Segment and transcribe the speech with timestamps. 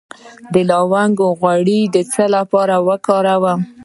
[0.53, 3.61] د لونګ غوړي د څه لپاره وکاروم؟